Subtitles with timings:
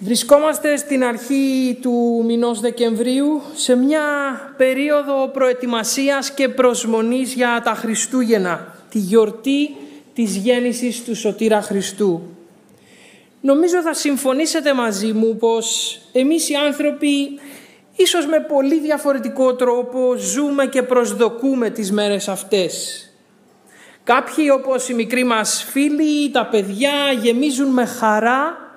[0.00, 4.00] Βρισκόμαστε στην αρχή του μηνός Δεκεμβρίου σε μια
[4.56, 9.76] περίοδο προετοιμασίας και προσμονής για τα Χριστούγεννα, τη γιορτή
[10.14, 12.22] της γέννησης του Σωτήρα Χριστού.
[13.40, 17.40] Νομίζω θα συμφωνήσετε μαζί μου πως εμείς οι άνθρωποι
[17.96, 23.02] ίσως με πολύ διαφορετικό τρόπο ζούμε και προσδοκούμε τις μέρες αυτές.
[24.04, 26.92] Κάποιοι όπως οι μικροί μας φίλοι, τα παιδιά
[27.22, 28.67] γεμίζουν με χαρά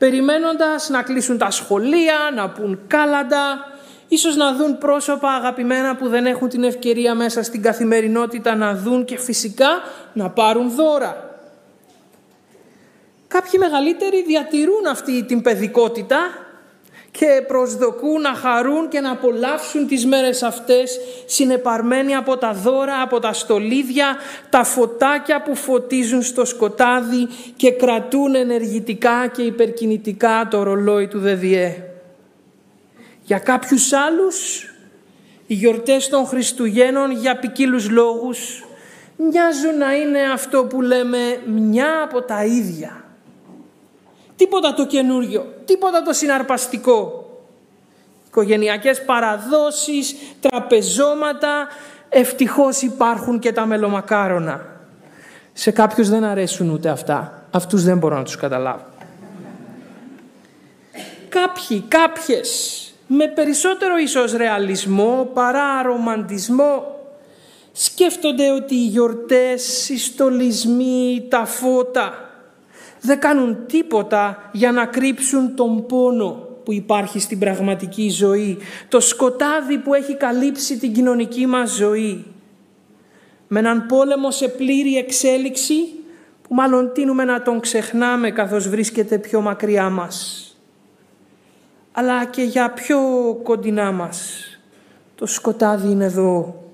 [0.00, 3.72] περιμένοντας να κλείσουν τα σχολεία, να πούν κάλαντα,
[4.08, 9.04] ίσως να δουν πρόσωπα αγαπημένα που δεν έχουν την ευκαιρία μέσα στην καθημερινότητα να δουν
[9.04, 9.68] και φυσικά
[10.12, 11.38] να πάρουν δώρα.
[13.28, 16.18] Κάποιοι μεγαλύτεροι διατηρούν αυτή την παιδικότητα
[17.10, 23.18] και προσδοκούν να χαρούν και να απολαύσουν τις μέρες αυτές συνεπαρμένοι από τα δώρα, από
[23.18, 24.16] τα στολίδια,
[24.50, 31.84] τα φωτάκια που φωτίζουν στο σκοτάδι και κρατούν ενεργητικά και υπερκινητικά το ρολόι του ΔΔΕ.
[33.22, 34.64] Για κάποιους άλλους
[35.46, 38.64] οι γιορτές των Χριστουγέννων για ποικίλους λόγους
[39.16, 43.04] μοιάζουν να είναι αυτό που λέμε μια από τα ίδια.
[44.40, 47.30] Τίποτα το καινούριο, τίποτα το συναρπαστικό.
[48.26, 51.68] Οικογενειακές παραδόσεις, τραπεζώματα,
[52.08, 54.66] ευτυχώς υπάρχουν και τα μελομακάρονα.
[55.52, 57.42] Σε κάποιους δεν αρέσουν ούτε αυτά.
[57.50, 58.84] Αυτούς δεν μπορώ να τους καταλάβω.
[61.28, 67.00] Κάποιοι, κάποιες, με περισσότερο ίσως ρεαλισμό παρά ρομαντισμό,
[67.72, 72.29] σκέφτονται ότι οι γιορτές, οι στολισμοί, τα φώτα,
[73.00, 79.78] δεν κάνουν τίποτα για να κρύψουν τον πόνο που υπάρχει στην πραγματική ζωή, το σκοτάδι
[79.78, 82.24] που έχει καλύψει την κοινωνική μας ζωή.
[83.48, 85.74] Με έναν πόλεμο σε πλήρη εξέλιξη
[86.42, 90.44] που μάλλον τίνουμε να τον ξεχνάμε καθώς βρίσκεται πιο μακριά μας.
[91.92, 92.98] Αλλά και για πιο
[93.42, 94.44] κοντινά μας.
[95.14, 96.64] Το σκοτάδι είναι εδώ.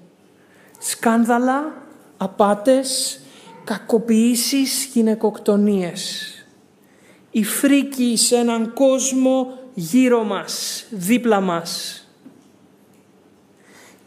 [0.79, 1.73] Σκάνδαλα,
[2.17, 3.21] απάτες,
[3.67, 6.31] κακοποιήσεις, γυναικοκτονίες.
[7.31, 12.01] Η φρίκη σε έναν κόσμο γύρω μας, δίπλα μας.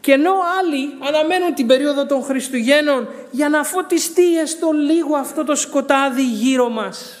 [0.00, 5.54] Και ενώ άλλοι αναμένουν την περίοδο των Χριστουγέννων για να φωτιστεί έστω λίγο αυτό το
[5.54, 7.14] σκοτάδι γύρω μας.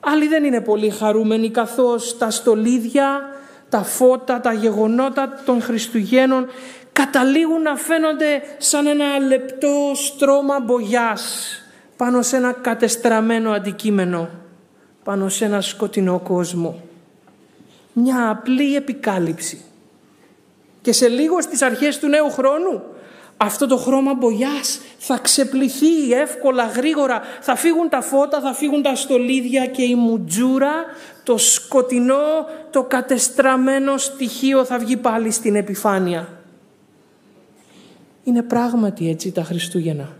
[0.00, 3.20] Άλλοι δεν είναι πολύ χαρούμενοι καθώς τα στολίδια,
[3.68, 6.46] τα φώτα, τα γεγονότα των Χριστουγέννων
[6.96, 11.48] καταλήγουν να φαίνονται σαν ένα λεπτό στρώμα μπογιάς
[11.96, 14.28] πάνω σε ένα κατεστραμμένο αντικείμενο,
[15.04, 16.82] πάνω σε ένα σκοτεινό κόσμο.
[17.92, 19.64] Μια απλή επικάλυψη.
[20.82, 22.82] Και σε λίγο στις αρχές του νέου χρόνου
[23.36, 27.20] αυτό το χρώμα μπογιάς θα ξεπληθεί εύκολα, γρήγορα.
[27.40, 30.72] Θα φύγουν τα φώτα, θα φύγουν τα στολίδια και η μουτζούρα,
[31.22, 36.35] το σκοτεινό, το κατεστραμμένο στοιχείο θα βγει πάλι στην επιφάνεια.
[38.26, 40.16] Είναι πράγματι έτσι τα Χριστούγεννα.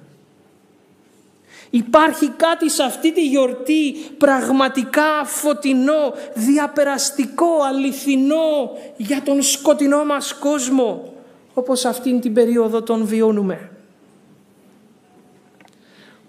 [1.71, 11.13] Υπάρχει κάτι σε αυτή τη γιορτή πραγματικά φωτεινό, διαπεραστικό, αληθινό για τον σκοτεινό μας κόσμο,
[11.55, 13.71] όπως αυτήν την περίοδο τον βιώνουμε.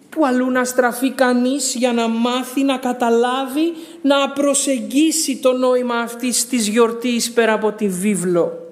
[0.09, 6.47] Που αλλού να στραφεί κανείς για να μάθει, να καταλάβει, να προσεγγίσει το νόημα αυτής
[6.47, 8.66] της γιορτής πέρα από τη βίβλο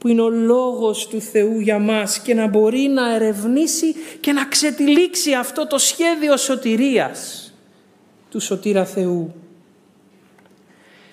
[0.00, 4.44] που είναι ο λόγος του Θεού για μας και να μπορεί να ερευνήσει και να
[4.44, 7.52] ξετυλίξει αυτό το σχέδιο σωτηρίας
[8.30, 9.34] του Σωτήρα Θεού.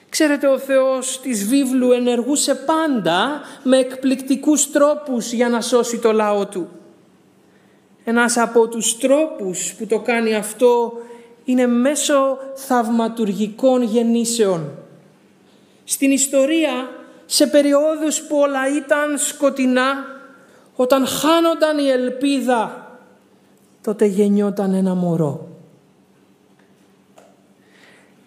[0.09, 6.45] Ξέρετε, ο Θεός της βίβλου ενεργούσε πάντα με εκπληκτικούς τρόπους για να σώσει το λαό
[6.45, 6.69] Του.
[8.03, 10.93] Ένας από τους τρόπους που το κάνει αυτό
[11.45, 14.71] είναι μέσω θαυματουργικών γεννήσεων.
[15.83, 16.89] Στην ιστορία
[17.29, 20.05] σε περιόδους που όλα ήταν σκοτεινά,
[20.75, 22.91] όταν χάνονταν η ελπίδα,
[23.81, 25.47] τότε γεννιόταν ένα μωρό.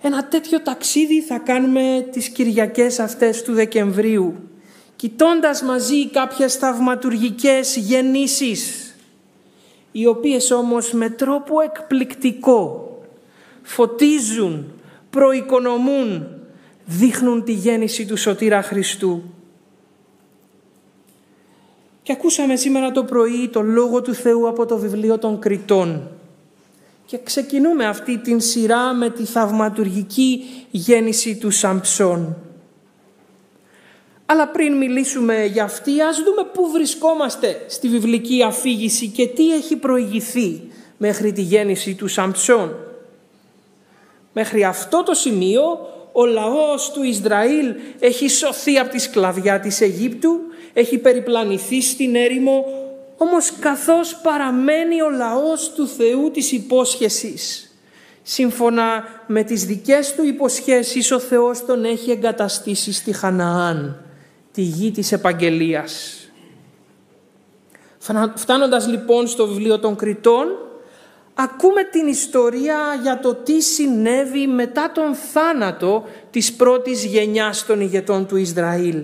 [0.02, 4.34] Ένα τέτοιο ταξίδι θα κάνουμε τις Κυριακές αυτές του Δεκεμβρίου,
[4.96, 8.94] κοιτώντας μαζί κάποιες θαυματουργικές γεννήσεις,
[9.92, 12.84] οι οποίες όμως με τρόπο εκπληκτικό
[13.62, 14.72] φωτίζουν,
[15.10, 16.39] προοικονομούν
[16.84, 19.22] δείχνουν τη γέννηση του Σωτήρα Χριστού.
[22.02, 26.10] Και ακούσαμε σήμερα το πρωί το Λόγο του Θεού από το βιβλίο των Κριτών.
[27.06, 32.36] Και ξεκινούμε αυτή την σειρά με τη θαυματουργική γέννηση του Σαμψών.
[34.26, 39.76] Αλλά πριν μιλήσουμε για αυτή, ας δούμε πού βρισκόμαστε στη βιβλική αφήγηση και τι έχει
[39.76, 40.60] προηγηθεί
[40.96, 42.76] μέχρι τη γέννηση του Σαμψών.
[44.32, 45.62] Μέχρι αυτό το σημείο
[46.12, 50.40] ο λαός του Ισραήλ έχει σωθεί από τη σκλαβιά της Αιγύπτου,
[50.72, 52.64] έχει περιπλανηθεί στην έρημο,
[53.16, 57.74] όμως καθώς παραμένει ο λαός του Θεού της υπόσχεσης.
[58.22, 64.04] Σύμφωνα με τις δικές του υποσχέσεις ο Θεός τον έχει εγκαταστήσει στη Χαναάν,
[64.52, 66.14] τη γη της επαγγελίας.
[68.34, 70.46] Φτάνοντας λοιπόν στο βιβλίο των Κριτών,
[71.34, 78.26] ακούμε την ιστορία για το τι συνέβη μετά τον θάνατο της πρώτης γενιάς των ηγετών
[78.26, 79.02] του Ισραήλ.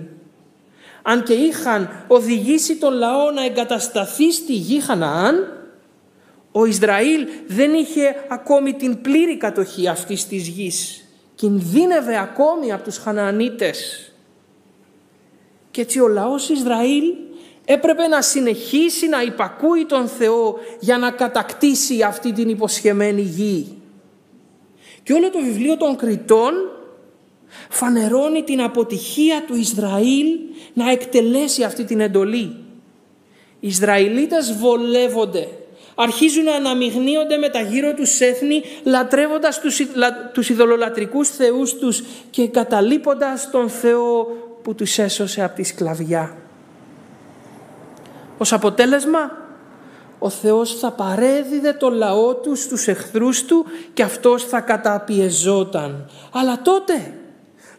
[1.01, 5.57] Αν και είχαν οδηγήσει τον λαό να εγκατασταθεί στη γη Χαναάν,
[6.51, 11.05] ο Ισραήλ δεν είχε ακόμη την πλήρη κατοχή αυτής της γης.
[11.35, 14.11] Κινδύνευε ακόμη από τους Χαναανίτες.
[15.71, 17.13] Και έτσι ο λαός Ισραήλ
[17.69, 23.77] έπρεπε να συνεχίσει να υπακούει τον Θεό για να κατακτήσει αυτή την υποσχεμένη γη.
[25.03, 26.53] Και όλο το βιβλίο των Κριτών
[27.69, 30.27] φανερώνει την αποτυχία του Ισραήλ
[30.73, 32.55] να εκτελέσει αυτή την εντολή.
[33.59, 35.47] Οι Ισραηλίτες βολεύονται,
[35.95, 39.81] αρχίζουν να αναμειγνύονται με τα γύρω τους έθνη, λατρεύοντας τους,
[40.33, 44.23] τους ειδωλολατρικούς θεούς τους και καταλείποντας τον Θεό
[44.63, 46.46] που τους έσωσε από τη σκλαβιά.
[48.37, 49.31] Ως αποτέλεσμα,
[50.19, 56.09] ο Θεός θα παρέδιδε το λαό του στους εχθρούς του και αυτός θα καταπιεζόταν.
[56.33, 57.13] Αλλά τότε,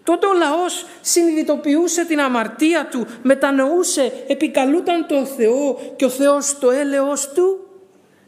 [0.04, 6.70] τότε ο λαός συνειδητοποιούσε την αμαρτία του, μετανοούσε, επικαλούταν τον Θεό και ο Θεός το
[6.70, 7.58] έλεος του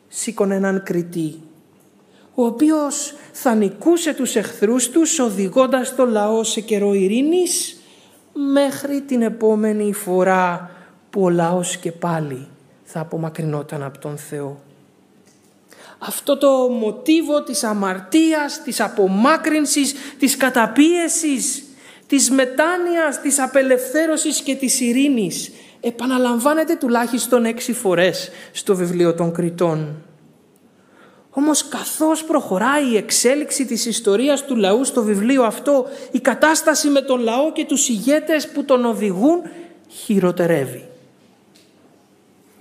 [0.08, 1.42] σήκωνε έναν κριτή
[2.40, 7.80] ο οποίος θα νικούσε τους εχθρούς τους οδηγώντας το λαό σε καιρό ειρήνης
[8.52, 10.70] μέχρι την επόμενη φορά
[11.10, 12.48] που ο λαός και πάλι
[12.84, 14.60] θα απομακρυνόταν από τον Θεό.
[15.98, 21.64] Αυτό το μοτίβο της αμαρτίας, της απομάκρυνσης, της καταπίεσης,
[22.06, 30.02] της μετάνοιας, της απελευθέρωσης και της ειρήνης επαναλαμβάνεται τουλάχιστον έξι φορές στο βιβλίο των Κριτών.
[31.30, 37.00] Όμως καθώς προχωράει η εξέλιξη της ιστορίας του λαού στο βιβλίο αυτό, η κατάσταση με
[37.00, 39.42] τον λαό και τους ηγέτες που τον οδηγούν
[39.88, 40.89] χειροτερεύει.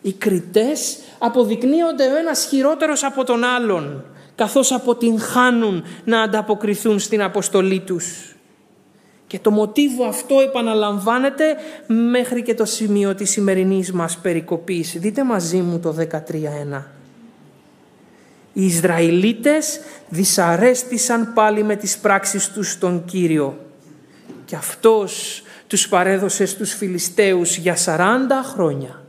[0.02, 4.04] Οι κριτές αποδεικνύονται ο ένας χειρότερος από τον άλλον,
[4.36, 8.36] καθώς αποτυγχάνουν να ανταποκριθούν στην αποστολή τους.
[9.28, 11.56] Και το μοτίβο αυτό επαναλαμβάνεται
[11.88, 14.96] μέχρι και το σημείο της σημερινής μας περικοπής.
[15.00, 16.84] Δείτε μαζί μου το 13.1.
[18.54, 19.80] Οι Ισραηλίτες
[20.10, 23.58] δυσαρέστησαν πάλι με τις πράξεις τους στον Κύριο
[24.46, 29.04] και αυτός τους παρέδωσε στους Φιλιστέους για 40 χρόνια.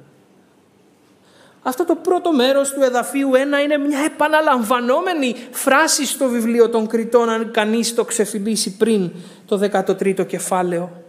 [1.62, 7.28] Αυτό το πρώτο μέρος του εδαφίου 1 είναι μια επαναλαμβανόμενη φράση στο βιβλίο των Κριτών
[7.28, 9.10] αν κανείς το ξεφυλίσει πριν
[9.46, 11.02] το 13ο κεφάλαιο.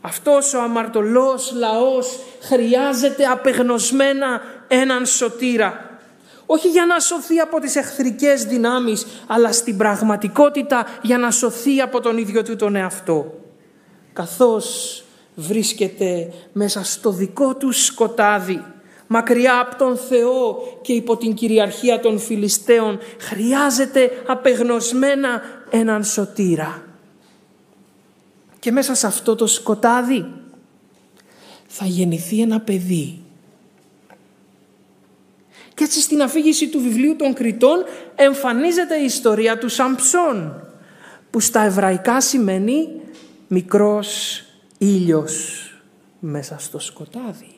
[0.00, 5.98] Αυτός ο αμαρτωλός λαός χρειάζεται απεγνωσμένα έναν σωτήρα.
[6.46, 12.00] Όχι για να σωθεί από τις εχθρικές δυνάμεις, αλλά στην πραγματικότητα για να σωθεί από
[12.00, 13.34] τον ίδιο του τον εαυτό.
[14.12, 15.04] Καθώς
[15.34, 18.64] βρίσκεται μέσα στο δικό του σκοτάδι,
[19.08, 25.40] μακριά από τον Θεό και υπό την κυριαρχία των Φιλιστέων, χρειάζεται απεγνωσμένα
[25.70, 26.82] έναν σωτήρα.
[28.58, 30.26] Και μέσα σε αυτό το σκοτάδι
[31.66, 33.22] θα γεννηθεί ένα παιδί.
[35.74, 40.62] Και έτσι στην αφήγηση του βιβλίου των Κριτών εμφανίζεται η ιστορία του Σαμψών,
[41.30, 42.88] που στα εβραϊκά σημαίνει
[43.48, 44.42] μικρός
[44.78, 45.62] ήλιος
[46.18, 47.57] μέσα στο σκοτάδι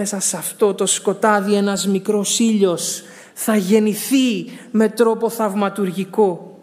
[0.00, 3.02] μέσα σε αυτό το σκοτάδι ένας μικρός ήλιος
[3.34, 6.58] θα γεννηθεί με τρόπο θαυματουργικό.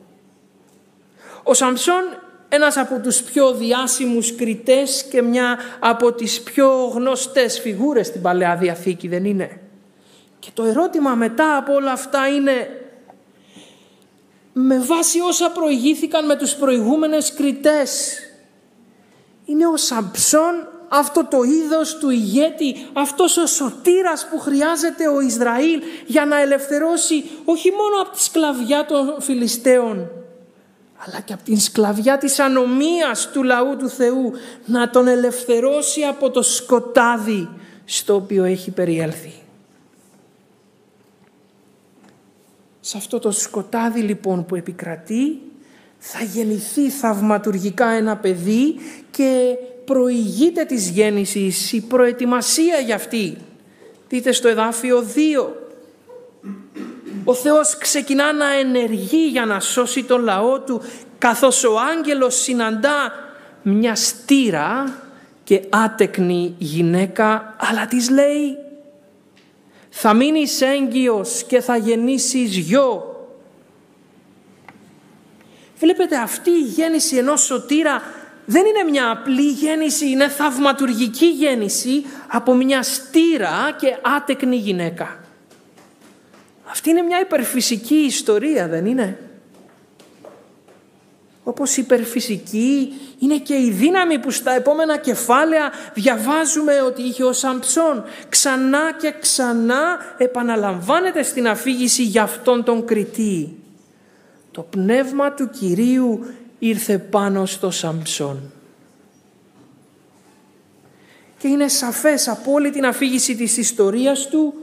[1.44, 2.04] Ο Σαμψόν
[2.50, 8.56] ένας από τους πιο διάσημους κριτές και μια από τις πιο γνωστές φιγούρες στην Παλαιά
[8.56, 9.62] Διαθήκη δεν είναι;
[10.40, 12.68] Και το ερώτημα μετά από όλα αυτά είναι
[14.54, 18.20] με βάση όσα προηγήθηκαν με τους προηγούμενες κριτές
[19.46, 25.82] είναι ο Σαμψόν αυτό το είδος του ηγέτη, αυτός ο σωτήρας που χρειάζεται ο Ισραήλ
[26.06, 30.10] για να ελευθερώσει όχι μόνο από τη σκλαβιά των Φιλιστέων,
[30.98, 34.32] αλλά και από την σκλαβιά της ανομίας του λαού του Θεού,
[34.66, 37.50] να τον ελευθερώσει από το σκοτάδι
[37.86, 39.34] στο οποίο έχει περιέλθει.
[42.80, 45.42] Σε αυτό το σκοτάδι λοιπόν που επικρατεί
[45.98, 48.76] θα γεννηθεί θαυματουργικά ένα παιδί
[49.12, 53.38] και προηγείται της γέννησης η προετοιμασία για αυτή.
[54.10, 55.48] Δείτε στο εδάφιο 2.
[57.24, 60.82] Ο Θεός ξεκινά να ενεργεί για να σώσει τον λαό του
[61.18, 63.12] καθώς ο άγγελος συναντά
[63.62, 65.02] μια στήρα
[65.44, 68.58] και άτεκνη γυναίκα αλλά της λέει
[69.98, 73.16] θα μείνεις έγκυος και θα γεννήσεις γιο.
[75.80, 78.02] Βλέπετε αυτή η γέννηση ενός σωτήρα
[78.46, 85.20] δεν είναι μια απλή γέννηση, είναι θαυματουργική γέννηση από μια στήρα και άτεκνη γυναίκα.
[86.70, 89.20] Αυτή είναι μια υπερφυσική ιστορία, δεν είναι;
[91.48, 98.04] Όπως υπερφυσική είναι και η δύναμη που στα επόμενα κεφάλαια διαβάζουμε ότι είχε ο Σαμψόν.
[98.30, 103.58] Ξανά και ξανά επαναλαμβάνεται στην αφήγηση για αυτόν τον κριτή.
[104.52, 106.26] Το πνεύμα του Κυρίου
[106.60, 108.52] ήρθε πάνω στο Σαμψόν.
[111.38, 114.54] Και είναι σαφές από όλη την αφήγηση της ιστορίας του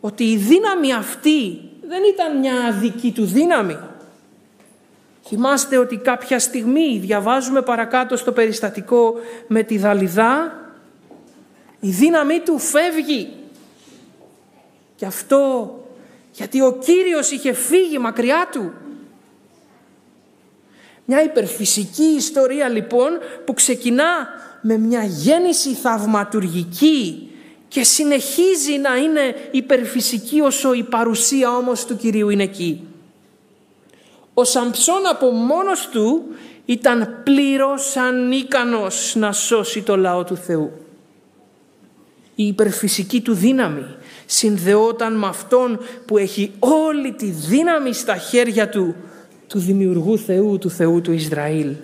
[0.00, 3.78] ότι η δύναμη αυτή δεν ήταν μια δική του δύναμη.
[5.24, 9.14] Θυμάστε ότι κάποια στιγμή διαβάζουμε παρακάτω στο περιστατικό
[9.46, 10.52] με τη Δαλιδά
[11.80, 13.28] η δύναμή του φεύγει.
[14.96, 15.72] Και αυτό
[16.32, 18.72] γιατί ο Κύριος είχε φύγει μακριά του.
[21.10, 23.10] Μια υπερφυσική ιστορία λοιπόν
[23.44, 24.28] που ξεκινά
[24.60, 27.30] με μια γέννηση θαυματουργική
[27.68, 32.86] και συνεχίζει να είναι υπερφυσική όσο η παρουσία όμως του Κυρίου είναι εκεί.
[34.34, 36.24] Ο Σαμψόν από μόνος του
[36.64, 40.72] ήταν πλήρως ανίκανος να σώσει το λαό του Θεού.
[42.34, 43.86] Η υπερφυσική του δύναμη
[44.26, 48.94] συνδεόταν με αυτόν που έχει όλη τη δύναμη στα χέρια του,
[49.48, 51.74] του δημιουργού Θεού, του Θεού του Ισραήλ.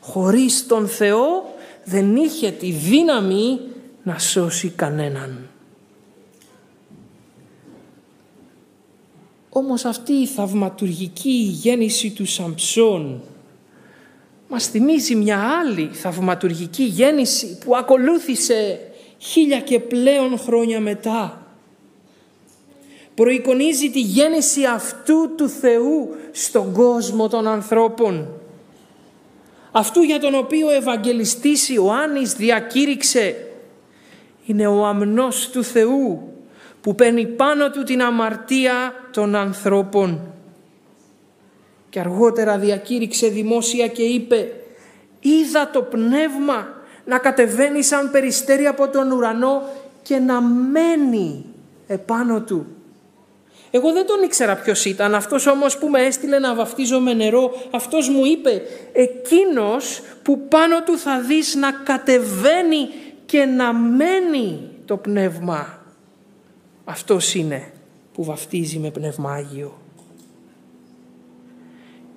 [0.00, 1.54] Χωρίς τον Θεό
[1.84, 3.60] δεν είχε τη δύναμη
[4.02, 5.46] να σώσει κανέναν.
[9.48, 13.20] Όμως αυτή η θαυματουργική γέννηση του Σαμψόν
[14.48, 18.80] μας θυμίζει μια άλλη θαυματουργική γέννηση που ακολούθησε
[19.18, 21.41] χίλια και πλέον χρόνια μετά.
[23.14, 28.28] Προεικονίζει τη γέννηση αυτού του Θεού στον κόσμο των ανθρώπων.
[29.72, 33.46] Αυτού για τον οποίο ο Ευαγγελιστής Ιωάννης διακήρυξε
[34.46, 36.32] είναι ο αμνός του Θεού
[36.80, 40.20] που παίρνει πάνω του την αμαρτία των ανθρώπων.
[41.88, 44.52] Και αργότερα διακήρυξε δημόσια και είπε
[45.20, 46.68] «Είδα το πνεύμα
[47.04, 49.62] να κατεβαίνει σαν περιστέρι από τον ουρανό
[50.02, 51.44] και να μένει
[51.86, 52.66] επάνω του».
[53.74, 57.52] Εγώ δεν τον ήξερα ποιος ήταν, αυτός όμως που με έστειλε να βαφτίζω με νερό,
[57.70, 58.62] αυτός μου είπε
[58.92, 62.88] «Εκείνος που πάνω του θα δεις να κατεβαίνει
[63.26, 65.82] και να μένει το πνεύμα
[66.84, 67.72] αυτός είναι
[68.12, 69.78] που βαφτίζει με Πνεύμα Άγιο.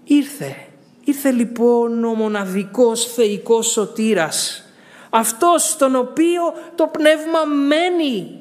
[0.03, 0.55] Ήρθε,
[1.03, 4.63] ήρθε λοιπόν ο μοναδικός θεϊκός σωτήρας,
[5.09, 6.41] αυτός τον οποίο
[6.75, 8.39] το πνεύμα μένει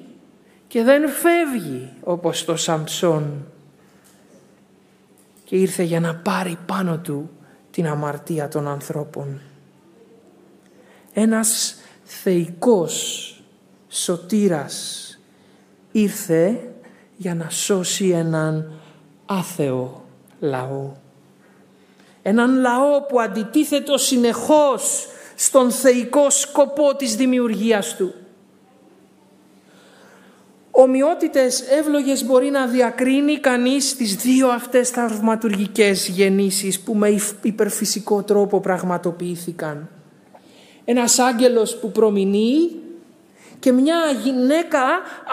[0.75, 3.47] και δεν φεύγει όπως το Σαμψόν.
[5.45, 7.31] Και ήρθε για να πάρει πάνω του
[7.71, 9.41] την αμαρτία των ανθρώπων.
[11.13, 13.29] Ένας θεϊκός
[13.89, 15.09] σωτήρας
[15.93, 16.73] ήρθε
[17.17, 18.73] για να σώσει έναν
[19.27, 20.05] άθεο
[20.41, 20.93] λαό.
[22.23, 28.15] Έναν λαό που αντιτίθετο συνεχώς στον θεϊκό σκοπό της δημιουργίας του.
[30.77, 38.61] Ομοιότητες εύλογες μπορεί να διακρίνει κανείς τις δύο αυτές θαυματουργικές γεννήσεις που με υπερφυσικό τρόπο
[38.61, 39.89] πραγματοποιήθηκαν.
[40.85, 42.71] Ένας άγγελος που προμηνύει
[43.59, 44.81] και μια γυναίκα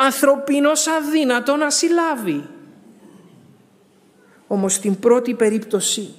[0.05, 2.47] ανθρωπίνος αδύνατο να συλλάβει.
[4.47, 6.13] Όμως στην πρώτη περίπτωση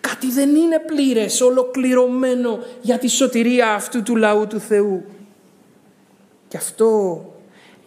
[0.00, 5.04] κάτι δεν είναι πλήρες, ολοκληρωμένο για τη σωτηρία αυτού του λαού του Θεού.
[6.48, 7.22] Και αυτό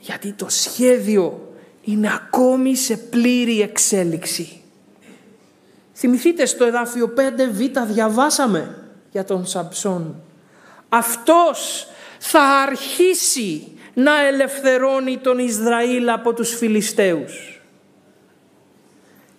[0.05, 4.61] γιατί το σχέδιο είναι ακόμη σε πλήρη εξέλιξη.
[5.93, 8.77] Θυμηθείτε στο εδάφιο 5β διαβάσαμε
[9.11, 10.15] για τον Σαμψόν.
[10.89, 11.87] Αυτός
[12.19, 17.61] θα αρχίσει να ελευθερώνει τον Ισραήλ από τους Φιλιστέους.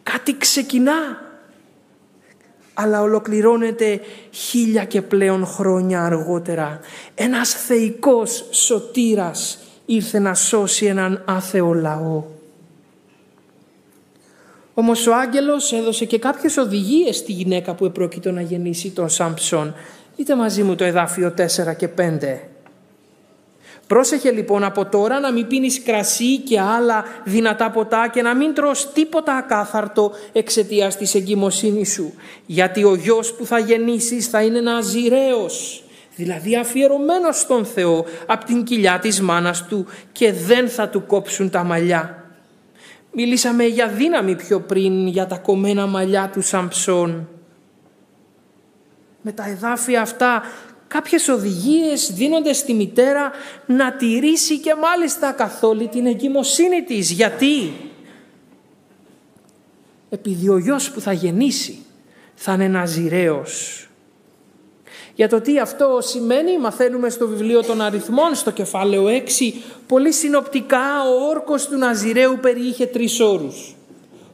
[0.02, 1.22] Κάτι ξεκινά,
[2.74, 6.80] αλλά ολοκληρώνεται χίλια και πλέον χρόνια αργότερα.
[7.14, 12.24] Ένας θεϊκός σωτήρας ήρθε να σώσει έναν άθεο λαό.
[14.74, 19.74] Όμως ο άγγελος έδωσε και κάποιες οδηγίες στη γυναίκα που επρόκειτο να γεννήσει τον Σάμψον.
[20.16, 22.02] Δείτε μαζί μου το εδάφιο 4 και 5
[23.86, 28.54] Πρόσεχε λοιπόν από τώρα να μην πίνεις κρασί και άλλα δυνατά ποτά και να μην
[28.54, 32.14] τρως τίποτα ακάθαρτο εξαιτίας της εγκυμοσύνης σου.
[32.46, 35.83] Γιατί ο γιος που θα γεννήσεις θα είναι ναζιραίος,
[36.16, 41.50] δηλαδή αφιερωμένος στον Θεό από την κοιλιά της μάνας του και δεν θα του κόψουν
[41.50, 42.24] τα μαλλιά.
[43.12, 47.28] Μιλήσαμε για δύναμη πιο πριν για τα κομμένα μαλλιά του Σαμψών.
[49.22, 50.42] Με τα εδάφια αυτά
[50.86, 53.30] κάποιες οδηγίες δίνονται στη μητέρα
[53.66, 57.10] να τηρήσει και μάλιστα καθόλου την εγκυμοσύνη της.
[57.10, 57.72] Γιατί;
[60.10, 61.78] Επειδή ο γιος που θα γεννήσει
[62.34, 63.83] θα είναι ναζιραίος.
[65.14, 69.52] Για το τι αυτό σημαίνει μαθαίνουμε στο βιβλίο των αριθμών στο κεφάλαιο 6
[69.86, 73.76] πολύ συνοπτικά ο όρκος του Ναζιραίου περιείχε τρεις όρους.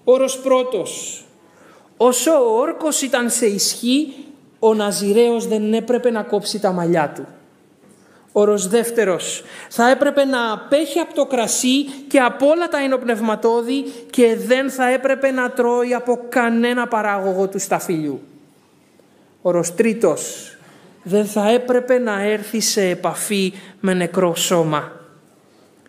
[0.04, 1.24] Όρος πρώτος.
[1.96, 4.12] Όσο ο όρκος ήταν σε ισχύ
[4.58, 7.26] ο Ναζιραίος δεν έπρεπε να κόψει τα μαλλιά του.
[8.32, 14.36] Όρος δεύτερος, θα έπρεπε να απέχει από το κρασί και από όλα τα ενοπνευματόδη και
[14.46, 18.20] δεν θα έπρεπε να τρώει από κανένα παράγωγο του σταφυλιού.
[19.42, 20.54] Όρος τρίτος,
[21.02, 24.92] δεν θα έπρεπε να έρθει σε επαφή με νεκρό σώμα.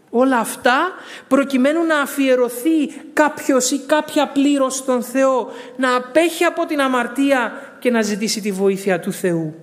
[0.10, 0.92] Όλα αυτά
[1.28, 7.92] προκειμένου να αφιερωθεί κάποιος ή κάποια πλήρως στον Θεό, να απέχει από την αμαρτία και
[7.92, 9.56] να ζητήσει τη βοήθεια του Θεού.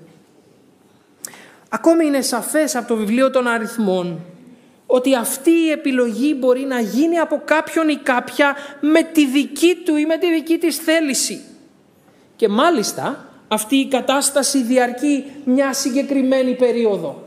[1.68, 4.20] Ακόμη είναι σαφές από το βιβλίο των αριθμών
[4.86, 9.96] ότι αυτή η επιλογή μπορεί να γίνει από κάποιον ή κάποια με τη δική του
[9.96, 11.40] ή με τη δική της θέληση.
[12.36, 17.22] Και μάλιστα αυτή η κατάσταση διαρκεί μια συγκεκριμένη περίοδο.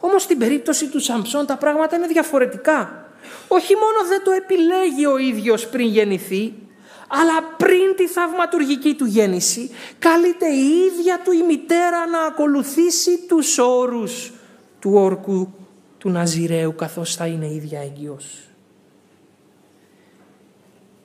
[0.00, 3.04] Όμως στην περίπτωση του Σαμψόν τα πράγματα είναι διαφορετικά.
[3.48, 6.52] Όχι μόνο δεν το επιλέγει ο ίδιος πριν γεννηθεί,
[7.08, 13.58] αλλά πριν τη θαυματουργική του γέννηση καλείται η ίδια του η μητέρα να ακολουθήσει τους
[13.58, 14.32] όρους
[14.80, 15.52] του όρκου
[15.98, 18.45] του Ναζιρέου καθώς θα είναι ίδια έγκυος.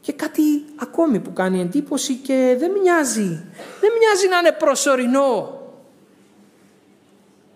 [0.02, 0.42] Και κάτι
[0.76, 3.46] ακόμη που κάνει εντύπωση και δεν μοιάζει.
[3.80, 5.60] Δεν μοιάζει να είναι προσωρινό.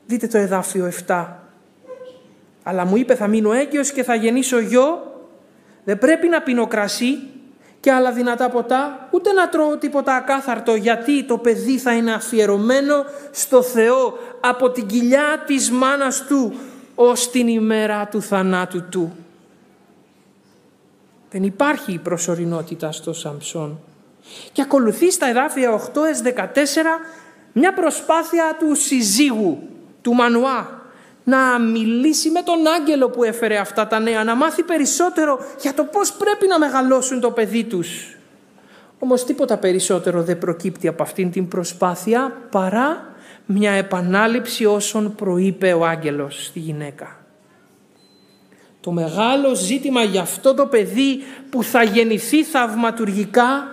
[0.06, 1.26] Δείτε το εδάφιο 7.
[2.64, 5.14] Αλλά μου είπε θα μείνω έγκυος και θα γεννήσω γιο.
[5.84, 7.18] Δεν πρέπει να πίνω κρασί
[7.80, 13.06] και άλλα δυνατά ποτά, ούτε να τρώω τίποτα ακάθαρτο, γιατί το παιδί θα είναι αφιερωμένο
[13.32, 16.54] στο Θεό από την κοιλιά της μάνας του
[16.96, 19.25] ως την ημέρα του θανάτου του.
[21.36, 23.80] Δεν υπάρχει η προσωρινότητα στο Σαμψόν.
[24.52, 25.80] Και ακολουθεί στα εδάφια 8
[26.24, 27.02] 14
[27.54, 29.70] μια προσπάθεια του συζύγου,
[30.02, 30.82] του Μανουά,
[31.24, 35.84] να μιλήσει με τον άγγελο που έφερε αυτά τα νέα, να μάθει περισσότερο για το
[35.84, 38.18] πώς πρέπει να μεγαλώσουν το παιδί τους.
[39.00, 45.86] Όμως τίποτα περισσότερο δεν προκύπτει από αυτήν την προσπάθεια παρά μια επανάληψη όσων προείπε ο
[45.86, 47.25] άγγελος στη γυναίκα.
[48.86, 53.68] Το μεγάλο ζήτημα για αυτό το παιδί που θα γεννηθεί θαυματουργικά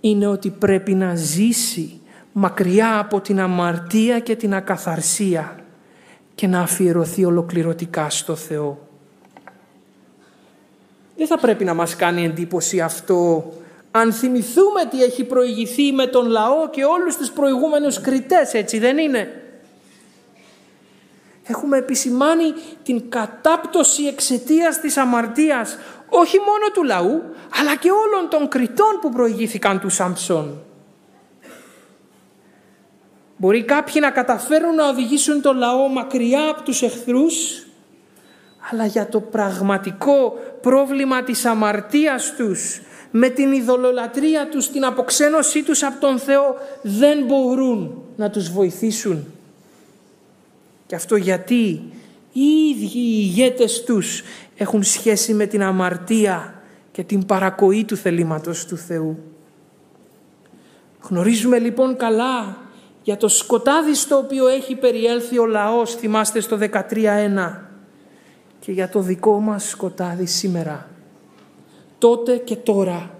[0.00, 2.00] είναι ότι πρέπει να ζήσει
[2.32, 5.56] μακριά από την αμαρτία και την ακαθαρσία
[6.34, 8.88] και να αφιερωθεί ολοκληρωτικά στο Θεό.
[11.16, 13.44] Δεν θα πρέπει να μας κάνει εντύπωση αυτό
[13.90, 18.98] αν θυμηθούμε τι έχει προηγηθεί με τον λαό και όλους τους προηγούμενους κριτές, έτσι δεν
[18.98, 19.39] είναι;
[21.50, 27.22] Έχουμε επισημάνει την κατάπτωση εξαιτίας της αμαρτίας όχι μόνο του λαού
[27.60, 30.62] αλλά και όλων των κριτών που προηγήθηκαν του Σαμψόν.
[33.36, 37.66] Μπορεί κάποιοι να καταφέρουν να οδηγήσουν το λαό μακριά από τους εχθρούς,
[38.70, 45.82] αλλά για το πραγματικό πρόβλημα της αμαρτίας τους, με την ειδωλολατρία τους, την αποξένωσή τους
[45.82, 49.39] από τον Θεό, δεν μπορούν να τους βοηθήσουν.
[50.90, 51.82] Και αυτό γιατί
[52.32, 54.22] οι ίδιοι οι ηγέτες τους
[54.56, 59.18] έχουν σχέση με την αμαρτία και την παρακοή του θελήματος του Θεού.
[61.00, 62.56] Γνωρίζουμε λοιπόν καλά
[63.02, 66.70] για το σκοτάδι στο οποίο έχει περιέλθει ο λαός, θυμάστε στο 13.1
[68.60, 70.90] και για το δικό μας σκοτάδι σήμερα.
[71.98, 73.14] Τότε και τώρα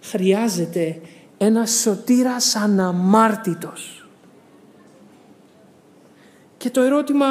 [0.00, 1.00] χρειάζεται
[1.38, 4.03] ένας σωτήρας αναμάρτητος.
[6.64, 7.26] Και το ερώτημα,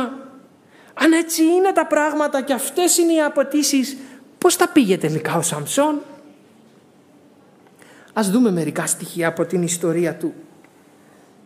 [0.93, 3.98] αν έτσι είναι τα πράγματα και αυτές είναι οι απαιτήσεις,
[4.38, 6.02] πώς θα πήγε τελικά ο Σαμψόν;
[8.13, 10.34] Ας δούμε μερικά στοιχεία από την ιστορία του.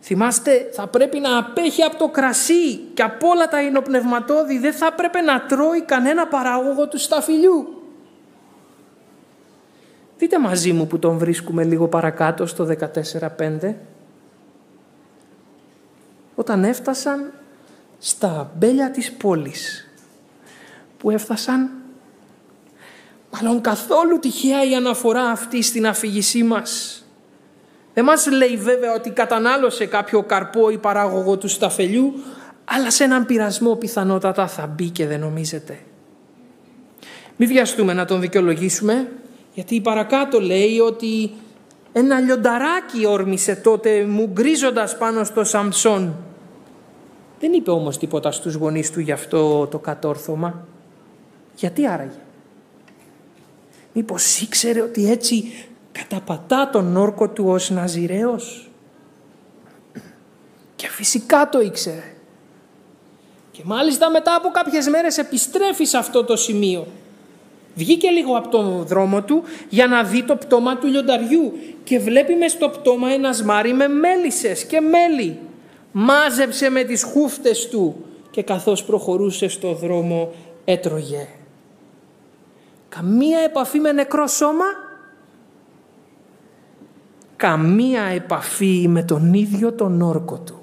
[0.00, 4.58] Θυμάστε, θα πρέπει να απέχει από το κρασί και από όλα τα υνοπνευματόδη.
[4.58, 7.82] Δεν θα πρέπει να τρώει κανένα παράγωγο του σταφυλιού.
[10.18, 12.68] Δείτε μαζί μου που τον βρίσκουμε λίγο παρακάτω στο
[13.38, 13.74] 14.5.
[16.34, 17.32] Όταν έφτασαν,
[17.98, 19.90] στα μπέλια της πόλης
[20.98, 21.70] που έφτασαν
[23.30, 27.02] μάλλον καθόλου τυχαία η αναφορά αυτή στην αφήγησή μας.
[27.94, 32.14] Δεν μας λέει βέβαια ότι κατανάλωσε κάποιο καρπό ή παράγωγο του σταφελιού
[32.64, 35.78] αλλά σε έναν πειρασμό πιθανότατα θα μπει και δεν νομίζετε.
[37.36, 39.08] Μην βιαστούμε να τον δικαιολογήσουμε
[39.54, 41.30] γιατί παρακάτω λέει ότι
[41.92, 46.16] ένα λιονταράκι όρμησε τότε μου γκρίζοντας πάνω στο Σαμψόν.
[47.40, 50.66] Δεν είπε όμως τίποτα στους γονείς του γι' αυτό το κατόρθωμα.
[51.56, 52.20] Γιατί άραγε;
[53.92, 55.52] Μήπως ήξερε ότι έτσι
[55.92, 58.70] καταπατά τον όρκο του ως Ναζιρέος.
[60.76, 62.12] Και φυσικά το ήξερε.
[63.52, 66.86] Και μάλιστα μετά από κάποιες μέρες επιστρέφει σε αυτό το σημείο.
[67.74, 71.52] Βγήκε λίγο από τον δρόμο του για να δει το πτώμα του λιονταριού
[71.84, 75.38] και βλέπει μες στο πτώμα ένας σμάρι με μέλισσες και μέλι.
[75.92, 80.32] Μάζεψε με τις χούφτες του και καθώς προχωρούσε στο δρόμο
[80.64, 81.28] έτρωγε.
[82.88, 84.64] Καμία επαφή με νεκρό σώμα,
[87.36, 90.62] καμία επαφή με τον ίδιο τον όρκο του.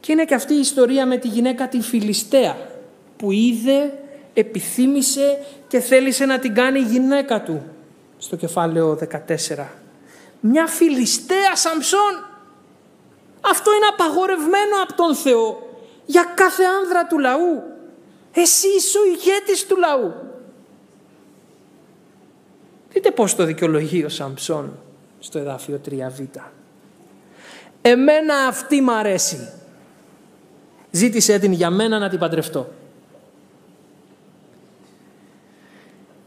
[0.00, 2.56] Και είναι και αυτή η ιστορία με τη γυναίκα τη Φιλιστέα
[3.16, 3.92] που είδε,
[4.34, 7.62] επιθύμησε και θέλησε να την κάνει γυναίκα του
[8.18, 9.85] στο κεφάλαιο 14.
[10.40, 12.24] Μια Φιλιστέα Σαμψόν.
[13.40, 17.62] Αυτό είναι απαγορευμένο από τον Θεό για κάθε άνδρα του λαού.
[18.32, 20.14] Εσύ είσαι ο ηγέτης του λαού.
[22.92, 24.78] Δείτε πώς το δικαιολογεί ο Σαμψόν
[25.18, 26.40] στο εδάφιο 3β.
[27.82, 29.52] Εμένα αυτή μ' αρέσει.
[30.90, 32.68] Ζήτησε την για μένα να την παντρευτώ.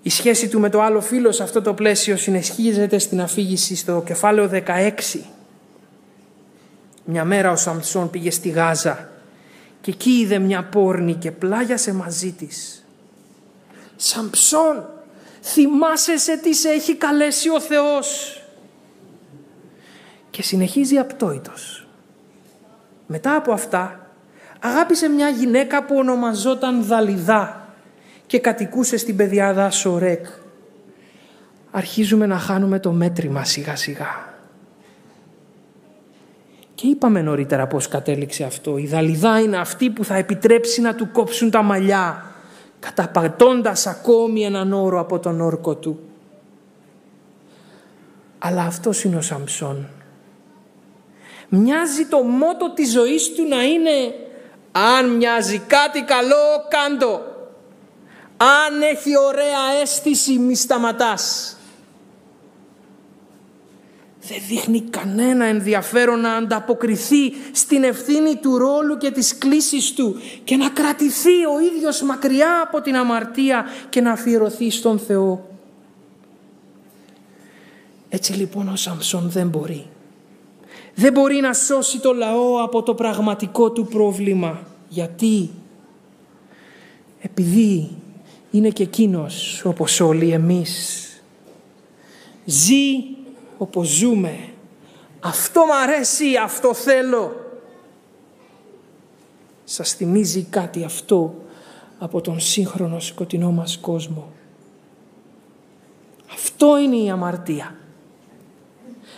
[0.01, 4.03] Η σχέση του με το άλλο φίλο σε αυτό το πλαίσιο συνεσχίζεται στην αφήγηση στο
[4.05, 5.19] κεφάλαιο 16.
[7.05, 9.09] Μια μέρα ο Σαμψόν πήγε στη Γάζα
[9.81, 12.85] και εκεί είδε μια πόρνη και πλάγιασε μαζί της.
[13.95, 14.89] Σαμψόν,
[15.41, 18.41] θυμάσαι σε τι σε έχει καλέσει ο Θεός;
[20.29, 21.88] Και συνεχίζει απτόητος.
[23.07, 24.09] Μετά από αυτά
[24.59, 27.59] αγάπησε μια γυναίκα που ονομαζόταν Δαλιδά
[28.29, 30.25] και κατοικούσε στην πεδιάδα Σορέκ.
[31.71, 34.33] Αρχίζουμε να χάνουμε το μέτρημα σιγά σιγά.
[36.75, 38.77] Και είπαμε νωρίτερα πώς κατέληξε αυτό.
[38.77, 42.25] Η Δαλιδά είναι αυτή που θα επιτρέψει να του κόψουν τα μαλλιά
[42.79, 45.99] καταπατώντας ακόμη έναν όρο από τον όρκο του.
[48.39, 49.89] Αλλά αυτός είναι ο Σαμψόν.
[51.49, 54.13] Μοιάζει το μότο της ζωής του να είναι
[54.71, 57.28] αν μοιάζει κάτι καλό, κάντο.
[58.41, 61.54] Αν έχει ωραία αίσθηση, μη σταματάς.
[64.21, 70.56] Δεν δείχνει κανένα ενδιαφέρον να ανταποκριθεί στην ευθύνη του ρόλου και της κλίσης του και
[70.56, 75.47] να κρατηθεί ο ίδιος μακριά από την αμαρτία και να αφιερωθεί στον Θεό.
[78.10, 79.88] Έτσι λοιπόν ο Σαμψόν δεν μπορεί
[80.99, 84.60] δεν μπορεί να σώσει το λαό από το πραγματικό του πρόβλημα.
[84.89, 85.49] Γιατί;
[87.21, 87.89] Επειδή
[88.51, 91.03] είναι και εκείνος όπως όλοι εμείς.
[92.45, 93.03] Ζει
[93.57, 94.39] όπως ζούμε.
[95.19, 97.35] Αυτό μ' αρέσει, αυτό θέλω.
[99.63, 101.35] Σας θυμίζει κάτι αυτό
[101.99, 104.31] από τον σύγχρονο σκοτεινό μας κόσμο.
[106.33, 107.75] Αυτό είναι η αμαρτία.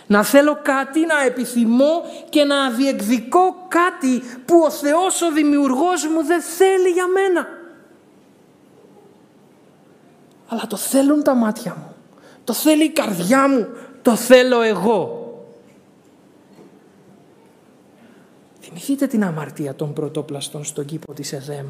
[0.06, 6.24] Να θέλω κάτι, να επιθυμώ και να διεκδικώ κάτι που ο Θεός ο δημιουργός μου
[6.24, 7.61] δεν θέλει για μένα.
[10.52, 11.94] Αλλά το θέλουν τα μάτια μου.
[12.44, 13.66] Το θέλει η καρδιά μου.
[14.02, 15.16] Το θέλω εγώ.
[18.60, 21.66] Θυμηθείτε την αμαρτία των πρωτόπλαστων στον κήπο της Εδέμ;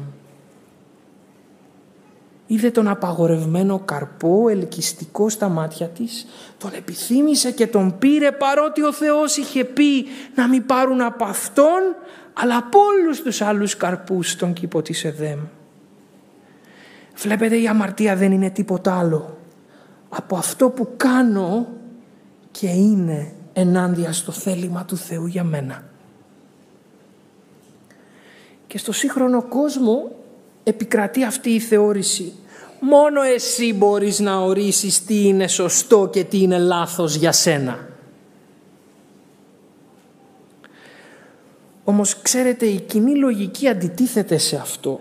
[2.47, 6.25] Είδε τον απαγορευμένο καρπό ελκυστικό στα μάτια της,
[6.57, 11.95] τον επιθύμησε και τον πήρε παρότι ο Θεός είχε πει να μην πάρουν από αυτόν,
[12.33, 15.39] αλλά από όλους τους άλλους καρπούς στον κήπο της Εδέμ.
[17.15, 19.37] Βλέπετε η αμαρτία δεν είναι τίποτα άλλο
[20.09, 21.67] από αυτό που κάνω
[22.51, 25.83] και είναι ενάντια στο θέλημα του Θεού για μένα.
[28.67, 30.11] Και στο σύγχρονο κόσμο
[30.63, 32.33] επικρατεί αυτή η θεώρηση.
[32.79, 37.87] Μόνο εσύ μπορείς να ορίσεις τι είναι σωστό και τι είναι λάθος για σένα.
[41.83, 44.99] Όμως ξέρετε η κοινή λογική αντιτίθεται σε αυτό.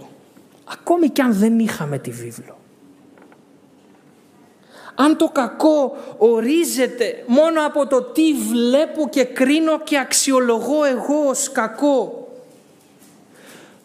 [0.64, 2.56] Ακόμη κι αν δεν είχαμε τη βίβλο.
[4.94, 11.52] αν το κακό ορίζεται μόνο από το τι βλέπω και κρίνω και αξιολογώ εγώ ως
[11.52, 12.28] κακό,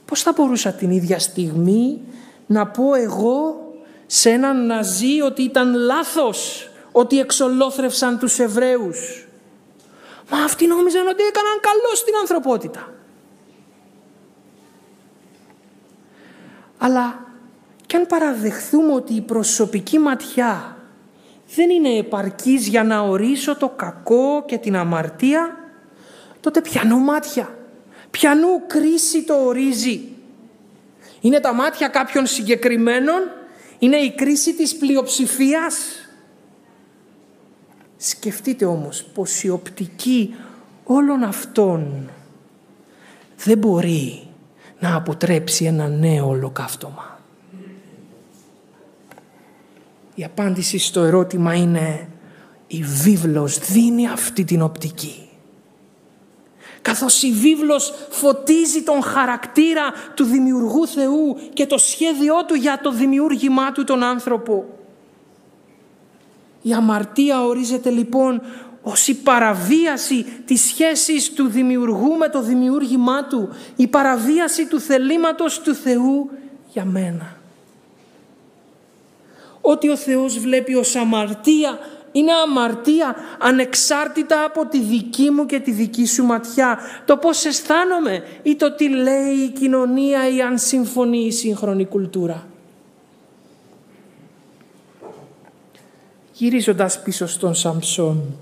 [0.05, 2.01] πώς θα μπορούσα την ίδια στιγμή
[2.45, 3.71] να πω εγώ
[4.05, 9.27] σε έναν Ναζί ότι ήταν λάθος ότι εξολόθρευσαν τους Εβραίους;
[10.29, 12.93] Μα αυτοί νόμιζαν ότι έκαναν καλό στην ανθρωπότητα.
[16.77, 17.25] Αλλά
[17.85, 20.77] και αν παραδεχθούμε ότι η προσωπική ματιά
[21.55, 25.57] δεν είναι επαρκής για να ορίσω το κακό και την αμαρτία,
[26.39, 27.57] τότε πιανού μάτια,
[28.11, 30.01] πιανού κρίση το ορίζει.
[31.21, 33.31] Είναι τα μάτια κάποιων συγκεκριμένων,
[33.79, 35.75] είναι η κρίση της πλειοψηφίας.
[37.97, 40.35] Σκεφτείτε όμως πως η οπτική
[40.83, 42.09] όλων αυτών
[43.37, 44.26] δεν μπορεί
[44.79, 47.19] να αποτρέψει ένα νέο ολοκαύτωμα.
[50.15, 52.09] Η απάντηση στο ερώτημα είναι
[52.67, 55.29] η βίβλος δίνει αυτή την οπτική.
[56.81, 62.91] Καθώς η βίβλος φωτίζει τον χαρακτήρα του δημιουργού Θεού και το σχέδιό του για το
[62.91, 64.65] δημιούργημά του τον άνθρωπο.
[66.61, 68.41] Η αμαρτία ορίζεται λοιπόν
[68.87, 75.61] ως η παραβίαση της σχέσης του δημιουργού με το δημιούργημά του, η παραβίαση του θελήματος
[75.61, 76.29] του Θεού
[76.71, 77.37] για μένα.
[79.61, 81.79] Ότι ο Θεός βλέπει ως αμαρτία
[82.11, 86.79] είναι αμαρτία ανεξάρτητα από τη δική μου και τη δική σου ματιά.
[87.05, 92.47] Το πώς αισθάνομαι ή το τι λέει η κοινωνία ή αν συμφωνεί η σύγχρονη κουλτούρα.
[96.33, 98.37] Γυρίζοντας πίσω στον Σαμψόν,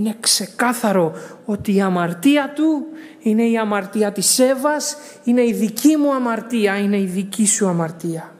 [0.00, 1.12] είναι ξεκάθαρο
[1.44, 2.86] ότι η αμαρτία του
[3.18, 8.34] είναι η αμαρτία της Εύας, είναι η δική μου αμαρτία, είναι η δική σου αμαρτία.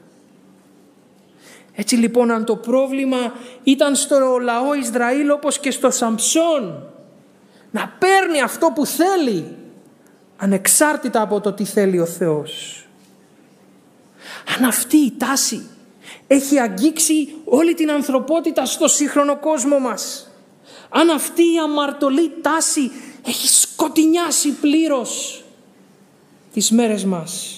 [1.74, 6.82] Έτσι λοιπόν αν το πρόβλημα ήταν στο λαό Ισραήλ όπως και στο Σαμψόν
[7.70, 9.56] να παίρνει αυτό που θέλει
[10.36, 12.84] ανεξάρτητα από το τι θέλει ο Θεός.
[14.58, 15.66] Αν αυτή η τάση
[16.26, 20.29] έχει αγγίξει όλη την ανθρωπότητα στο σύγχρονο κόσμο μας.
[20.90, 22.90] Αν αυτή η αμαρτωλή τάση
[23.26, 25.44] έχει σκοτεινιάσει πλήρως
[26.52, 27.54] τις μέρες μας.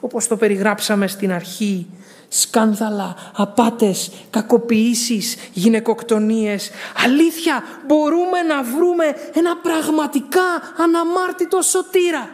[0.00, 1.86] Όπως το περιγράψαμε στην αρχή
[2.28, 6.70] σκάνδαλα, απάτες, κακοποιήσεις, γυναικοκτονίες.
[7.04, 10.42] Αλήθεια, μπορούμε να βρούμε ένα πραγματικά
[10.76, 12.30] αναμάρτητο σωτήρα.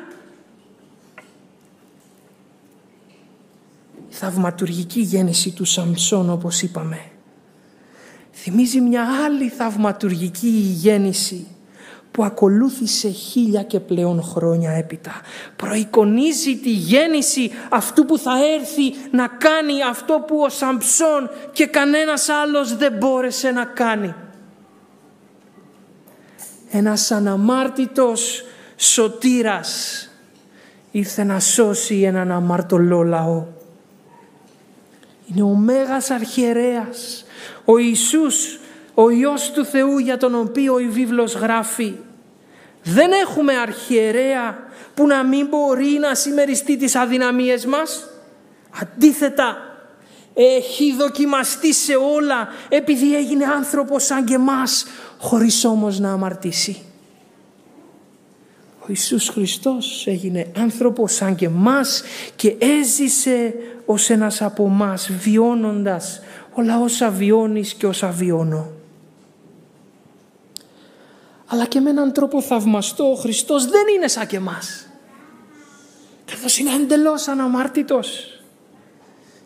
[4.11, 7.12] Η θαυματουργική γέννηση του Σαμψόν, όπως είπαμε,
[8.43, 11.47] θυμίζει μια άλλη θαυματουργική γέννηση
[12.11, 15.13] που ακολούθησε χίλια και πλέον χρόνια έπειτα.
[15.57, 22.29] Προεικονίζει τη γέννηση αυτού που θα έρθει να κάνει αυτό που ο Σαμψόν και κανένας
[22.29, 24.15] άλλος δεν μπόρεσε να κάνει.
[26.71, 28.45] Ένας αναμάρτητος
[28.77, 30.09] σωτήρας
[30.91, 33.45] ήρθε να σώσει έναν αμαρτωλό λαό.
[35.27, 37.25] Είναι ο Μέγας Αρχιερέας,
[37.65, 38.59] ο Ιησούς
[38.95, 41.95] ο Υιός του Θεού για τον οποίο η βίβλος γράφει.
[42.83, 44.59] Δεν έχουμε αρχιερέα
[44.95, 48.09] που να μην μπορεί να συμμεριστεί τις αδυναμίες μας.
[48.81, 49.57] Αντίθετα,
[50.35, 54.87] έχει δοκιμαστεί σε όλα επειδή έγινε άνθρωπος σαν και εμάς,
[55.19, 56.83] χωρίς όμως να αμαρτήσει.
[58.81, 62.03] Ο Ιησούς Χριστός έγινε άνθρωπος σαν και εμάς
[62.37, 63.55] και έζησε
[63.87, 66.21] ως ένας από εμάς βιώνοντας
[66.53, 68.71] όλα όσα βιώνεις και όσα βιώνω
[71.53, 74.87] αλλά και με έναν τρόπο θαυμαστό ο Χριστός δεν είναι σαν και εμάς.
[76.25, 78.41] Καθώς είναι εντελώς αναμάρτητος.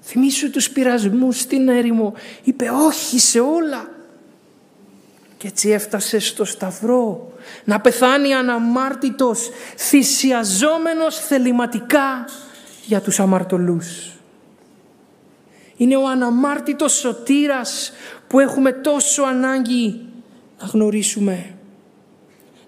[0.03, 2.15] Θυμήσου τους πειρασμούς στην έρημο.
[2.43, 3.91] Είπε όχι σε όλα.
[5.37, 7.33] Και έτσι έφτασε στο σταυρό
[7.65, 12.25] να πεθάνει αναμάρτητος, θυσιαζόμενος θεληματικά
[12.87, 14.16] για τους αμαρτωλούς.
[15.77, 17.93] Είναι ο αναμάρτητος σωτήρας
[18.27, 20.01] που έχουμε τόσο ανάγκη
[20.61, 21.57] να γνωρίσουμε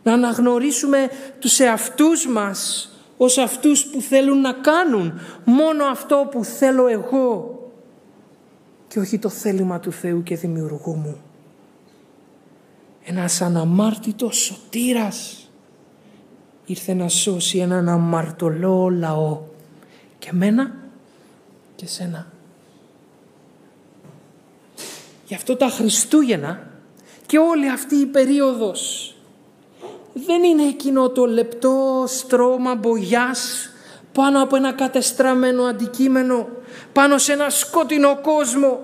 [0.09, 6.87] να αναγνωρίσουμε τους εαυτούς μας ως αυτούς που θέλουν να κάνουν μόνο αυτό που θέλω
[6.87, 7.59] εγώ
[8.89, 11.17] και όχι το θέλημα του Θεού και δημιουργού μου.
[13.05, 15.49] Ένας αναμάρτητος σωτήρας
[16.67, 19.41] ήρθε να σώσει έναν αμαρτωλό λαό
[20.19, 20.75] και μένα
[21.77, 22.33] και σένα.
[25.29, 26.71] Γι' αυτό τα Χριστούγεννα
[27.27, 29.15] και όλη αυτή η περίοδος
[30.13, 33.71] δεν είναι εκείνο το λεπτό στρώμα μπογιάς
[34.13, 36.49] πάνω από ένα κατεστραμμένο αντικείμενο,
[36.93, 38.81] πάνω σε ένα σκοτεινό κόσμο.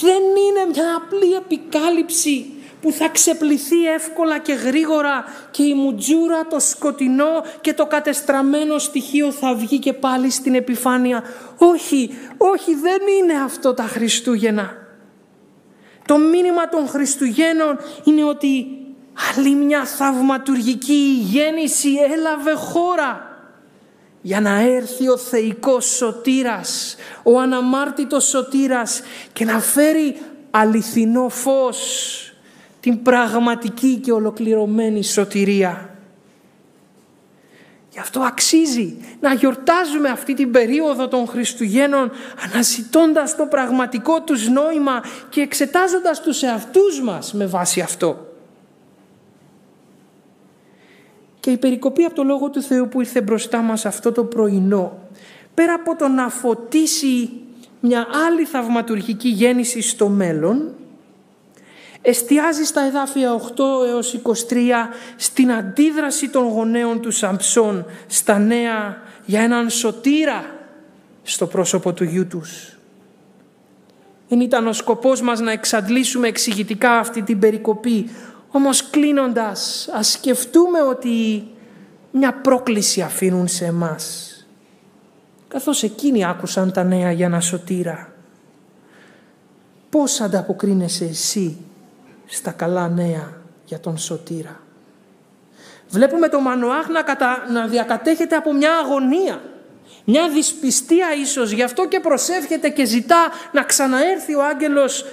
[0.00, 6.60] Δεν είναι μια απλή επικάλυψη που θα ξεπληθεί εύκολα και γρήγορα και η μουτζούρα, το
[6.60, 11.22] σκοτεινό και το κατεστραμμένο στοιχείο θα βγει και πάλι στην επιφάνεια.
[11.58, 14.85] Όχι, όχι δεν είναι αυτό τα Χριστούγεννα.
[16.06, 18.66] Το μήνυμα των Χριστουγέννων είναι ότι
[19.36, 23.36] άλλη μια θαυματουργική γέννηση έλαβε χώρα
[24.20, 30.16] για να έρθει ο θεϊκός σωτήρας, ο αναμάρτητος σωτήρας και να φέρει
[30.50, 32.20] αληθινό φως,
[32.80, 35.95] την πραγματική και ολοκληρωμένη σωτηρία.
[37.96, 42.10] Γι' αυτό αξίζει να γιορτάζουμε αυτή την περίοδο των Χριστουγέννων
[42.44, 48.26] αναζητώντας το πραγματικό τους νόημα και εξετάζοντας τους εαυτούς μας με βάση αυτό.
[51.40, 54.98] Και η περικοπή από το Λόγο του Θεού που ήρθε μπροστά μας αυτό το πρωινό,
[55.54, 57.30] πέρα από το να φωτίσει
[57.80, 60.74] μια άλλη θαυματουργική γέννηση στο μέλλον,
[62.08, 64.32] εστιάζει στα εδάφια 8 έως 23
[65.16, 70.44] στην αντίδραση των γονέων του Σαμψών στα νέα για έναν σωτήρα
[71.22, 72.76] στο πρόσωπο του γιού τους.
[74.28, 78.10] Δεν ήταν ο σκοπός μας να εξαντλήσουμε εξηγητικά αυτή την περικοπή,
[78.50, 81.44] όμως κλείνοντας ας σκεφτούμε ότι
[82.10, 84.30] μια πρόκληση αφήνουν σε εμάς.
[85.48, 88.12] Καθώς εκείνοι άκουσαν τα νέα για να σωτήρα.
[89.90, 91.56] Πώς ανταποκρίνεσαι εσύ
[92.26, 93.32] στα καλά νέα
[93.64, 94.60] για τον σωτήρα.
[95.88, 97.46] Βλέπουμε τον Μανοάχ να, κατα...
[97.52, 99.42] να διακατέχεται από μια αγωνία.
[100.04, 105.04] Μια δυσπιστία ίσως, γι' αυτό και προσεύχεται και ζητά να ξαναέρθει ο άγγελος.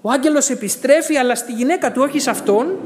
[0.00, 2.78] Ο άγγελος επιστρέφει αλλά στη γυναίκα του, όχι σε αυτόν.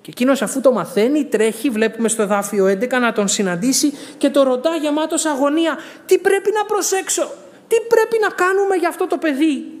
[0.00, 4.42] Και εκείνος αφού το μαθαίνει τρέχει, βλέπουμε στο δάφιο 11 να τον συναντήσει και το
[4.42, 5.78] ρωτά γεμάτος αγωνία.
[6.06, 7.30] Τι πρέπει να προσέξω,
[7.68, 9.77] τι πρέπει να κάνουμε για αυτό το παιδί;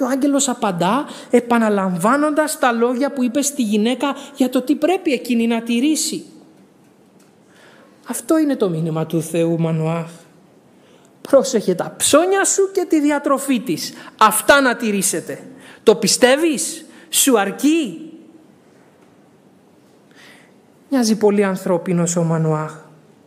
[0.00, 5.12] Και ο άγγελος απαντά επαναλαμβάνοντας τα λόγια που είπε στη γυναίκα για το τι πρέπει
[5.12, 6.24] εκείνη να τηρήσει.
[8.08, 10.10] Αυτό είναι το μήνυμα του Θεού Μανουάχ.
[11.20, 13.92] Πρόσεχε τα ψώνια σου και τη διατροφή της.
[14.18, 15.38] Αυτά να τηρήσετε.
[15.82, 18.10] Το πιστεύεις, σου αρκεί;
[20.90, 22.78] Μοιάζει πολύ ανθρώπινος ο Μανουάχ.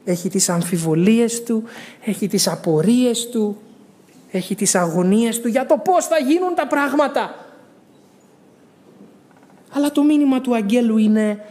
[0.04, 1.64] Έχει τις αμφιβολίες του,
[2.02, 3.58] έχει τις απορίες του,
[4.38, 7.36] έχει τις αγωνίες του για το πώς θα γίνουν τα πράγματα.
[9.72, 11.46] Αλλά το μήνυμα του αγγέλου είναι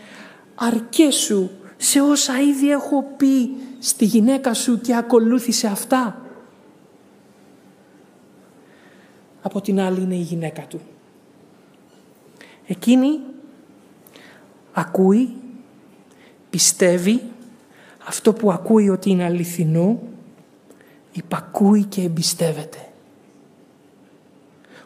[0.54, 6.20] αρκέσου σε όσα ήδη έχω πει στη γυναίκα σου και ακολούθησε αυτά.
[9.42, 10.80] Από την άλλη είναι η γυναίκα του.
[12.66, 13.20] Εκείνη
[14.72, 15.36] ακούει,
[16.50, 17.22] πιστεύει
[18.06, 20.00] αυτό που ακούει ότι είναι αληθινό
[21.12, 22.86] υπακούει και εμπιστεύεται.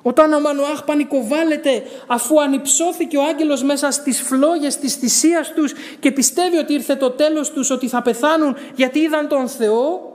[0.03, 6.13] Όταν ο Μανουάχ πανικοβάλλεται αφού ανυψώθηκε ο άγγελος μέσα στις φλόγες της θυσίας τους και
[6.13, 10.13] πιστεύει ότι ήρθε το τέλος τους, ότι θα πεθάνουν γιατί είδαν τον Θεό,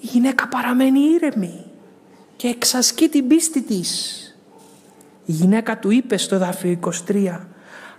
[0.00, 1.64] η γυναίκα παραμένει ήρεμη
[2.36, 4.16] και εξασκεί την πίστη της.
[5.24, 7.40] Η γυναίκα του είπε στο δάφιο 23,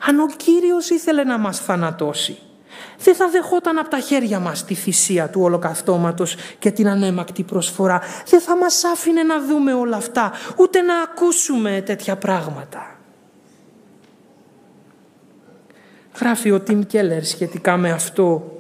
[0.08, 2.38] αν ο Κύριος ήθελε να μας θανατώσει,
[3.04, 8.02] δεν θα δεχόταν από τα χέρια μας τη θυσία του ολοκαυτώματος και την ανέμακτη προσφορά.
[8.28, 12.96] Δεν θα μας άφηνε να δούμε όλα αυτά, ούτε να ακούσουμε τέτοια πράγματα.
[16.20, 18.60] Γράφει ο Τιμ Κέλλερ σχετικά με αυτό.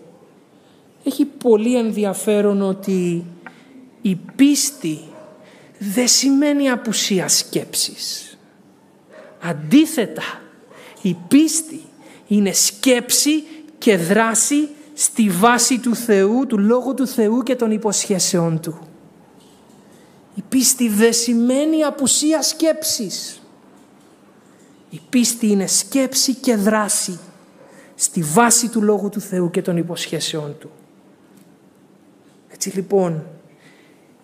[1.03, 3.25] Έχει πολύ ενδιαφέρον ότι
[4.01, 4.99] η πίστη
[5.77, 8.38] δεν σημαίνει απουσία σκέψης.
[9.41, 10.41] Αντίθετα,
[11.01, 11.81] η πίστη
[12.27, 13.43] είναι σκέψη
[13.82, 18.80] και δράση στη βάση του Θεού, του Λόγου του Θεού και των υποσχέσεών Του.
[20.36, 23.41] Η πίστη δεν σημαίνει απουσία σκέψης.
[24.89, 27.20] Η πίστη είναι σκέψη και δράση
[27.96, 30.72] στη βάση του Λόγου του Θεού και των υποσχέσεών Του.
[32.54, 33.24] Έτσι λοιπόν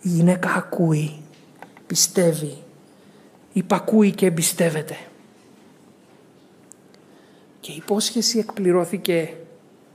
[0.01, 1.21] η γυναίκα ακούει,
[1.87, 2.57] πιστεύει,
[3.53, 4.97] υπακούει και εμπιστεύεται.
[7.59, 9.33] Και η υπόσχεση εκπληρώθηκε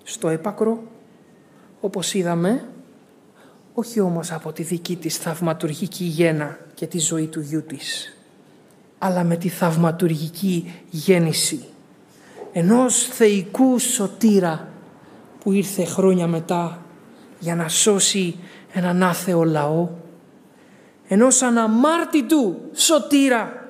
[0.04, 0.82] στο έπακρο,
[1.80, 2.64] όπως είδαμε,
[3.74, 8.16] όχι όμως από τη δική της θαυματουργική γένα και τη ζωή του γιού της,
[8.98, 11.64] αλλά με τη θαυματουργική γέννηση
[12.52, 14.68] ενός θεϊκού σωτήρα
[15.40, 16.82] που ήρθε χρόνια μετά
[17.38, 18.36] για να σώσει
[18.72, 19.88] έναν άθεο λαό,
[21.08, 23.66] ενός αναμάρτητου σωτήρα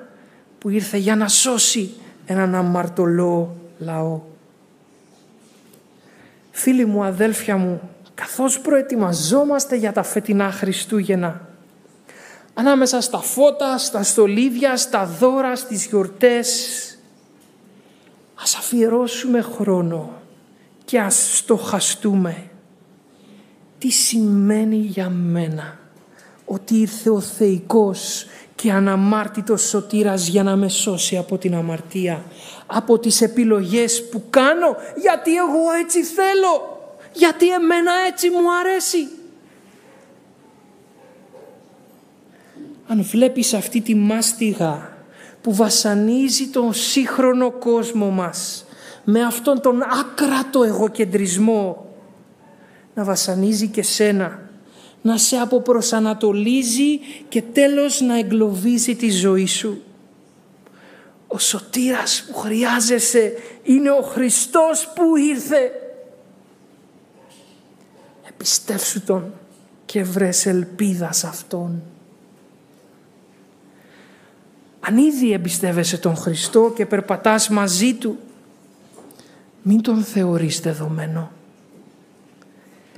[0.59, 1.93] που ήρθε για να σώσει
[2.25, 4.21] έναν αμαρτωλό λαό.
[6.55, 11.47] Φίλοι μου, αδέλφια μου, καθώς προετοιμαζόμαστε για τα φετινά Χριστούγεννα,
[12.53, 16.77] Ανάμεσα στα φώτα, στα στολίδια, στα δώρα, στις γιορτές.
[18.35, 20.21] Ας αφιερώσουμε χρόνο
[20.85, 22.49] και ας στοχαστούμε.
[23.77, 25.79] Τι σημαίνει για μένα
[26.45, 28.25] ότι ήρθε ο Θεϊκός
[28.63, 32.23] και αναμάρτητος σωτήρας για να με σώσει από την αμαρτία,
[32.65, 36.79] από τις επιλογές που κάνω, γιατί εγώ έτσι θέλω,
[37.13, 39.07] γιατί εμένα έτσι μου αρέσει.
[42.87, 44.97] Αν βλέπεις αυτή τη μάστιγα
[45.41, 48.65] που βασανίζει τον σύγχρονο κόσμο μας
[49.03, 51.85] με αυτόν τον άκρατο εγωκεντρισμό
[52.93, 54.39] να βασανίζει και σένα
[55.03, 56.99] να σε αποπροσανατολίζει
[57.29, 59.81] και τέλος να εγκλωβίζει τη ζωή σου.
[61.27, 63.33] Ο σωτήρας που χρειάζεσαι
[63.63, 65.71] είναι ο Χριστός που ήρθε.
[68.29, 69.33] Επιστεύσου Τον
[69.85, 71.81] και βρες ελπίδα σε Αυτόν.
[74.79, 78.17] Αν ήδη εμπιστεύεσαι τον Χριστό και περπατάς μαζί Του,
[79.61, 81.31] μην Τον θεωρείς δεδομένο.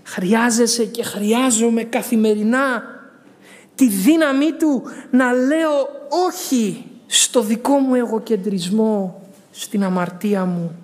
[0.07, 2.83] Χρειάζεσαι και χρειάζομαι καθημερινά
[3.75, 5.87] τη δύναμή του να λέω
[6.27, 10.75] όχι στο δικό μου εγωκεντρισμό, στην αμαρτία μου.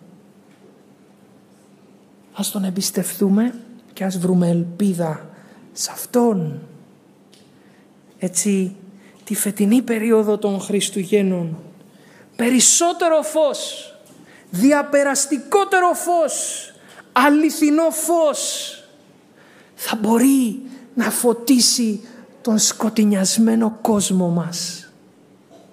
[2.33, 3.53] Ας τον εμπιστευτούμε
[3.93, 5.29] και ας βρούμε ελπίδα
[5.71, 6.59] σε Αυτόν.
[8.19, 8.75] Έτσι,
[9.23, 11.57] τη φετινή περίοδο των Χριστουγέννων,
[12.35, 13.93] περισσότερο φως,
[14.49, 16.65] διαπεραστικότερο φως,
[17.11, 18.75] αληθινό φως,
[19.83, 20.61] θα μπορεί
[20.93, 22.01] να φωτίσει
[22.41, 24.80] τον σκοτεινιασμένο κόσμο μας.